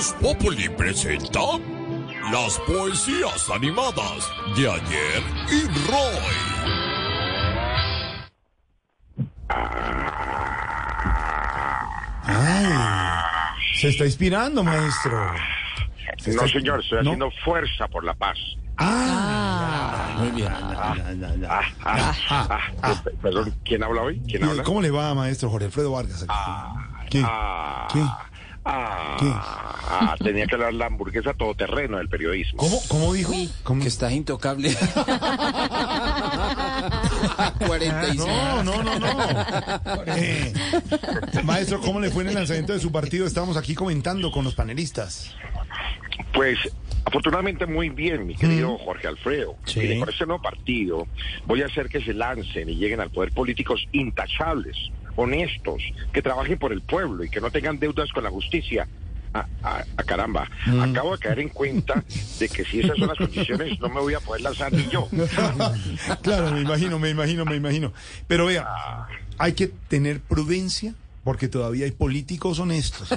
Voz 0.00 0.14
Populi 0.18 0.66
presenta 0.78 1.40
las 2.32 2.58
poesías 2.60 3.50
animadas 3.50 4.30
de 4.56 4.66
ayer 4.66 5.22
y 5.52 5.64
Roy. 5.90 7.30
Ay, 12.26 12.66
se 13.74 13.88
está 13.88 14.04
inspirando, 14.04 14.62
maestro. 14.62 15.32
Se 16.18 16.30
No, 16.34 16.42
está- 16.44 16.58
señor, 16.58 16.80
estoy 16.80 16.98
¿No? 16.98 17.10
haciendo 17.10 17.30
fuerza 17.44 17.88
por 17.88 18.04
la 18.04 18.14
paz. 18.14 18.38
Ah, 18.78 20.14
muy 20.18 20.30
bien. 20.30 20.48
Ah, 20.52 21.62
ah, 21.84 22.58
ah, 22.82 22.94
pe- 23.04 23.10
Perdón, 23.22 23.54
¿quién 23.64 23.82
habla 23.82 24.02
hoy? 24.02 24.22
¿Quién 24.26 24.44
habla? 24.44 24.62
¿Cómo 24.62 24.80
le 24.80 24.90
va, 24.90 25.14
maestro 25.14 25.50
Jorge 25.50 25.66
Alfredo 25.66 25.92
Vargas? 25.92 26.24
¿Qué? 27.10 27.22
Ah, 27.24 27.88
¿Qué? 27.92 28.02
ah, 28.64 29.16
¿Qué? 29.18 29.32
Ah, 29.90 30.16
tenía 30.18 30.46
que 30.46 30.54
hablar 30.54 30.74
la 30.74 30.86
hamburguesa 30.86 31.34
todoterreno 31.34 31.98
del 31.98 32.08
periodismo. 32.08 32.58
¿Cómo, 32.58 32.80
cómo 32.88 33.12
dijo? 33.12 33.32
¿Cómo? 33.62 33.82
Que 33.82 33.88
estás 33.88 34.12
intocable. 34.12 34.74
46. 37.66 38.16
No, 38.16 38.62
no, 38.62 38.82
no, 38.82 38.98
no. 38.98 39.06
Eh, 40.16 40.52
maestro, 41.44 41.80
¿cómo 41.80 42.00
le 42.00 42.10
fue 42.10 42.22
en 42.22 42.30
el 42.30 42.34
lanzamiento 42.34 42.72
de 42.72 42.80
su 42.80 42.90
partido? 42.92 43.26
Estábamos 43.26 43.56
aquí 43.56 43.74
comentando 43.74 44.30
con 44.30 44.44
los 44.44 44.54
panelistas. 44.54 45.34
Pues 46.32 46.58
afortunadamente 47.04 47.66
muy 47.66 47.88
bien, 47.88 48.26
mi 48.26 48.34
querido 48.34 48.78
Jorge 48.78 49.08
Alfredo. 49.08 49.56
Sí. 49.64 49.80
Mire, 49.80 49.98
con 49.98 50.08
este 50.08 50.26
nuevo 50.26 50.42
partido 50.42 51.06
voy 51.46 51.62
a 51.62 51.66
hacer 51.66 51.88
que 51.88 52.00
se 52.02 52.14
lancen 52.14 52.68
y 52.68 52.76
lleguen 52.76 53.00
al 53.00 53.10
poder 53.10 53.32
políticos 53.32 53.86
intachables, 53.92 54.76
honestos, 55.16 55.82
que 56.12 56.22
trabajen 56.22 56.58
por 56.58 56.72
el 56.72 56.82
pueblo 56.82 57.24
y 57.24 57.30
que 57.30 57.40
no 57.40 57.50
tengan 57.50 57.78
deudas 57.78 58.10
con 58.12 58.24
la 58.24 58.30
justicia. 58.30 58.86
Ah, 59.32 59.46
ah, 59.62 59.84
ah, 59.96 60.02
caramba, 60.02 60.48
acabo 60.80 61.12
de 61.12 61.18
caer 61.18 61.38
en 61.38 61.50
cuenta 61.50 62.02
de 62.38 62.48
que 62.48 62.64
si 62.64 62.80
esas 62.80 62.98
son 62.98 63.08
las 63.08 63.16
condiciones 63.16 63.78
no 63.78 63.88
me 63.88 64.00
voy 64.00 64.14
a 64.14 64.20
poder 64.20 64.42
lanzar 64.42 64.72
ni 64.72 64.88
yo. 64.88 65.08
claro, 66.22 66.50
me 66.50 66.62
imagino, 66.62 66.98
me 66.98 67.10
imagino, 67.10 67.44
me 67.44 67.54
imagino. 67.54 67.92
Pero 68.26 68.46
vea, 68.46 68.66
hay 69.38 69.52
que 69.52 69.68
tener 69.68 70.20
prudencia 70.20 70.94
porque 71.22 71.46
todavía 71.46 71.84
hay 71.84 71.92
políticos 71.92 72.58
honestos. 72.58 73.08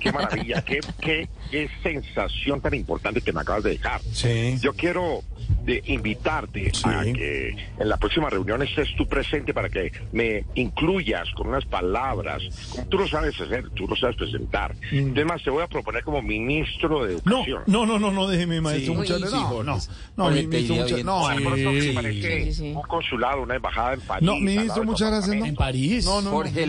Qué 0.00 0.12
maravilla, 0.12 0.62
qué, 0.64 0.80
qué, 1.00 1.28
qué 1.50 1.68
sensación 1.82 2.60
tan 2.60 2.74
importante 2.74 3.20
que 3.20 3.32
me 3.32 3.40
acabas 3.40 3.62
de 3.64 3.70
dejar. 3.70 4.00
Sí. 4.12 4.56
Yo 4.60 4.72
quiero 4.74 5.22
de 5.64 5.82
invitarte 5.86 6.70
Sí. 6.72 6.82
a 6.86 7.02
que 7.02 7.48
en 7.78 7.88
la 7.88 7.96
próxima 7.96 8.30
reunión 8.30 8.62
estés 8.62 8.88
tú 8.96 9.06
presente 9.06 9.52
para 9.52 9.68
que 9.68 9.92
me 10.12 10.44
incluyas 10.54 11.28
con 11.36 11.48
unas 11.48 11.64
palabras, 11.64 12.42
como 12.70 12.86
tú 12.88 12.98
lo 12.98 13.08
sabes 13.08 13.38
hacer, 13.40 13.68
tú 13.70 13.86
lo 13.86 13.96
sabes 13.96 14.16
presentar. 14.16 14.74
Además, 14.90 15.42
te 15.42 15.50
voy 15.50 15.62
a 15.62 15.66
proponer 15.66 16.02
como 16.04 16.22
ministro 16.22 17.04
de 17.04 17.10
Mm. 17.16 17.20
No, 17.24 17.36
Educación. 17.44 17.62
no, 17.66 17.86
no, 17.86 17.98
no, 17.98 18.10
no, 18.12 18.26
déjeme, 18.28 18.60
maestro. 18.60 18.92
Sí. 18.92 18.98
muchas 18.98 19.18
gracias. 19.20 19.40
No, 19.40 19.62
no, 19.62 19.78
no, 20.16 20.30
mi- 20.30 20.46
ministro, 20.46 20.76
muchas 20.76 21.04
no, 21.04 21.28
No, 21.28 22.78
un 22.80 22.82
consulado, 22.86 23.42
una 23.42 23.56
embajada 23.56 23.94
en 23.94 24.00
París. 24.00 24.26
No, 24.26 24.36
ministro, 24.36 24.84
muchas 24.84 25.08
gracias. 25.10 25.26
No. 25.28 25.32
Parlamento. 25.40 25.58
París. 25.58 26.04
No, 26.04 26.14
no, 26.16 26.22
no. 26.22 26.30
Jorge. 26.30 26.66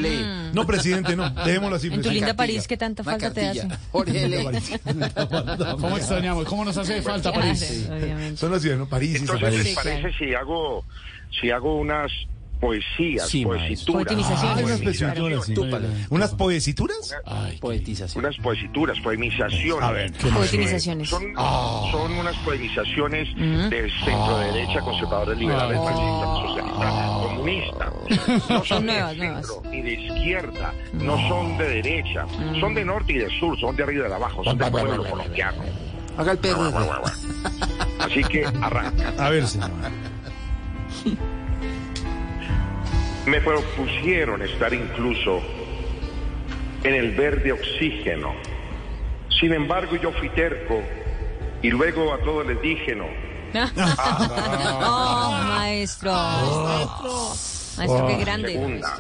No, 0.62 0.68
presidente, 0.68 1.16
no. 1.16 1.30
Dejémoslo 1.30 1.76
así, 1.76 1.88
En 1.88 2.02
tu 2.02 2.10
linda. 2.10 2.34
París, 2.34 2.68
¿qué 2.68 2.78
tanta 2.78 3.04
falta 3.04 3.32
te 3.34 3.48
hace? 3.48 3.68
Jorge. 3.92 4.46
¿Cómo 5.80 5.98
extrañamos? 5.98 6.46
¿Cómo 6.46 6.66
nos 6.66 6.78
hace 6.78 7.02
falta 7.02 7.32
París? 7.32 7.90
Son 8.36 8.52
las 8.52 8.62
ciudades, 8.62 8.80
¿no? 8.80 8.88
París 8.88 9.22
y 9.22 9.26
San 9.26 9.36
Entonces. 9.38 9.64
¿les 9.64 9.76
parece 9.76 10.12
si 10.18 10.34
hago, 10.34 10.86
si 11.40 11.52
hago 11.52 11.78
unas 11.78 12.12
poesías, 12.62 13.28
Sí, 13.28 13.44
poesituras? 13.44 14.06
Poetinizaciones. 14.06 14.58
Ah, 14.58 14.64
unas 14.64 14.80
poesituras, 14.80 15.46
sí. 15.46 15.54
¿Unas 16.10 16.32
poesituras? 16.36 17.16
Ay, 17.26 17.58
Poetización. 17.58 18.24
Unas 18.24 18.38
poesituras, 18.38 19.00
poemizaciones. 19.00 19.84
A 19.84 19.92
ver, 19.92 20.12
¿qué 20.14 20.28
más? 20.28 20.38
Poetinizaciones. 20.38 21.10
Son, 21.10 21.24
son 21.92 22.12
unas 22.14 22.36
poemizaciones 22.38 23.28
de 23.36 23.92
centro 24.06 24.38
derecha, 24.38 24.80
conservadores 24.82 25.38
liberales, 25.40 25.80
marxistas, 25.82 26.40
socialistas, 26.48 27.12
comunistas. 27.22 27.92
No 28.50 28.64
son 28.66 28.86
de 28.86 28.94
centro 29.18 29.64
ni 29.70 29.82
de 29.82 29.94
izquierda, 29.94 30.74
no 30.94 31.18
son 31.28 31.58
de 31.58 31.68
derecha, 31.68 32.26
son 32.60 32.74
de 32.76 32.86
norte 32.86 33.14
y 33.14 33.18
de 33.18 33.40
sur, 33.40 33.60
son 33.60 33.76
de 33.76 33.84
arriba 33.84 34.06
y 34.06 34.10
de 34.10 34.16
abajo, 34.16 34.44
son 34.44 34.58
del 34.58 34.72
pueblo 34.72 35.04
colombiano. 35.10 35.64
Haga 36.18 36.34
el 36.34 36.38
perro. 36.38 36.72
Así 38.00 38.24
que 38.26 38.46
arranca. 38.46 39.14
A 39.18 39.30
ver, 39.30 39.48
señor. 39.48 39.72
Me 43.26 43.40
propusieron 43.40 44.42
estar 44.42 44.74
incluso 44.74 45.42
en 46.84 46.94
el 46.94 47.12
verde 47.16 47.52
oxígeno. 47.52 48.34
Sin 49.40 49.54
embargo, 49.54 49.96
yo 49.96 50.12
fui 50.14 50.30
terco 50.30 50.82
y 51.62 51.70
luego 51.70 52.14
a 52.14 52.18
todos 52.20 52.46
les 52.46 52.62
dije 52.62 52.96
no. 52.96 53.06
Oh, 54.84 55.32
maestro. 55.48 56.14
Maestro, 57.78 58.08
qué 58.08 58.18
grande. 58.18 58.54
Segunda, 58.54 59.00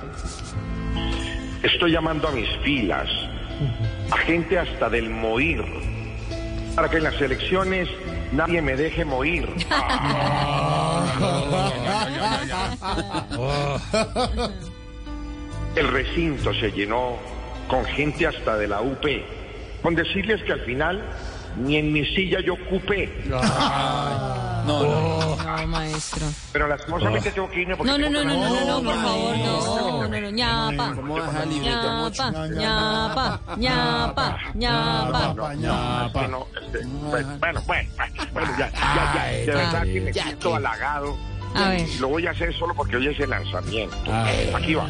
estoy 1.63 1.91
llamando 1.91 2.27
a 2.27 2.31
mis 2.31 2.49
filas, 2.63 3.09
a 4.11 4.17
gente 4.17 4.57
hasta 4.59 4.89
del 4.89 5.09
morir, 5.09 5.63
para 6.75 6.89
que 6.89 6.97
en 6.97 7.03
las 7.03 7.19
elecciones 7.21 7.87
nadie 8.31 8.61
me 8.61 8.75
deje 8.75 9.05
morir. 9.05 9.47
El 15.75 15.87
recinto 15.87 16.53
se 16.53 16.71
llenó 16.71 17.17
con 17.67 17.85
gente 17.85 18.27
hasta 18.27 18.57
de 18.57 18.67
la 18.67 18.81
UP, 18.81 19.05
con 19.81 19.95
decirles 19.95 20.43
que 20.43 20.51
al 20.51 20.61
final 20.61 21.01
ni 21.57 21.77
en 21.77 21.91
mi 21.91 22.05
silla 22.05 22.39
yo 22.41 22.53
ocupé, 22.53 23.09
No, 23.25 23.41
no. 24.65 25.30
No, 25.57 25.67
maestro. 25.67 26.27
pero 26.51 26.67
lastimosamente 26.67 27.31
tengo 27.31 27.49
que 27.49 27.61
irme 27.61 27.75
porque 27.75 27.91
No, 27.91 27.97
no, 27.97 28.09
no, 28.09 28.23
no, 28.23 28.33
no, 28.33 28.49
no, 28.49 28.65
no, 28.65 28.83
por 28.83 28.95
favor, 29.01 29.37
no, 29.37 30.07
no, 30.07 30.19
no, 30.21 30.29
ñapa. 30.29 30.95
Ñapa, 31.61 32.31
ñapa, 32.47 33.41
ñapa, 33.65 34.39
ñapa. 34.55 35.33
No, 35.33 35.33
no, 35.33 35.53
no, 35.53 36.27
no, 36.27 36.47
este, 36.61 36.85
bueno, 36.85 37.37
bueno, 37.39 37.61
bueno, 37.65 37.89
bueno, 38.33 38.51
ya, 38.57 38.71
ya, 38.71 39.13
ya, 39.13 39.23
de 39.25 39.45
verdad 39.45 39.83
que 39.83 40.01
me 40.01 40.13
siento 40.13 40.55
halagado. 40.55 41.17
A 41.53 41.69
ver. 41.69 41.87
Lo 41.99 42.07
voy 42.07 42.27
a 42.27 42.31
hacer 42.31 42.53
solo 42.57 42.73
porque 42.73 42.95
hoy 42.97 43.07
es 43.07 43.19
el 43.19 43.29
lanzamiento. 43.29 43.97
Aquí 44.55 44.73
va. 44.73 44.87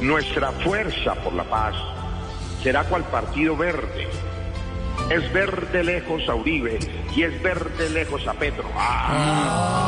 Nuestra 0.00 0.50
fuerza 0.52 1.14
por 1.14 1.32
la 1.32 1.44
paz 1.44 1.74
será 2.62 2.84
cual 2.84 3.04
partido 3.04 3.56
verde. 3.56 4.08
Es 5.10 5.32
verde 5.32 5.84
lejos 5.84 6.28
a 6.28 6.34
Uribe 6.34 6.78
y 7.14 7.22
es 7.22 7.40
verde 7.42 7.88
lejos 7.90 8.26
a 8.26 8.32
Petro. 8.34 8.64
Ah, 8.74 9.84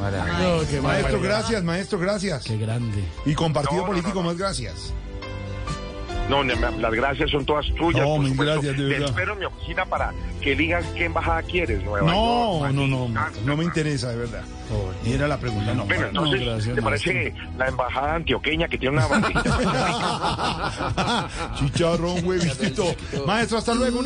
Maravilla. 0.00 0.38
no, 0.38 0.60
qué 0.68 0.80
Maestro, 0.80 1.20
gracias, 1.20 1.62
maestro, 1.62 1.98
gracias. 1.98 2.44
Qué 2.44 2.56
grande. 2.56 3.04
Y 3.26 3.34
con 3.34 3.52
partido 3.52 3.82
No, 3.82 3.82
no, 3.82 3.86
político 3.88 4.14
no, 4.16 4.22
no. 4.22 4.28
más 4.30 4.38
gracias. 4.38 4.94
No, 6.28 6.42
las 6.44 6.92
gracias 6.92 7.30
son 7.30 7.44
todas 7.44 7.66
tuyas. 7.74 8.02
No, 8.06 8.16
supuesto. 8.16 8.42
gracias, 8.44 8.76
de 8.76 8.82
Te 8.82 8.84
verdad. 8.84 9.08
espero 9.08 9.32
en 9.34 9.38
mi 9.38 9.44
oficina 9.46 9.84
para 9.86 10.12
que 10.40 10.54
digas 10.56 10.84
qué 10.96 11.04
embajada 11.06 11.42
quieres. 11.42 11.82
Nueva 11.84 12.10
No, 12.10 12.58
York, 12.60 12.72
no, 12.72 12.86
no, 12.86 13.08
Madrid, 13.08 13.40
no 13.44 13.56
me 13.56 13.64
interesa, 13.64 14.10
de 14.10 14.16
verdad. 14.16 14.42
Y 15.04 15.12
era 15.12 15.28
la 15.28 15.38
pregunta, 15.38 15.72
no. 15.74 15.84
Bueno, 15.86 16.06
No, 16.12 16.24
entonces, 16.26 16.40
gracias, 16.46 16.74
¿te 16.74 16.82
parece 16.82 17.34
la 17.56 17.68
embajada 17.68 18.14
antioqueña 18.16 18.66
que 18.66 18.78
tiene 18.78 18.96
una 18.96 19.06
bandita? 19.06 19.44
Chicharrón, 21.58 22.24
huevito. 22.26 22.84
Maestro, 23.26 23.58
hasta 23.58 23.74
luego. 23.74 24.00
una- 24.00 24.04